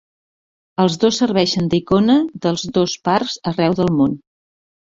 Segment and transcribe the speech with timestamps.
[0.83, 2.17] Els dos serveixen d'icona
[2.47, 4.21] dels dos parcs arreu del món.